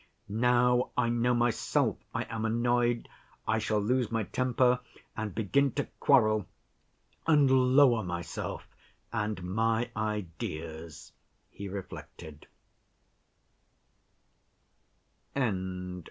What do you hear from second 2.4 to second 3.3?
annoyed,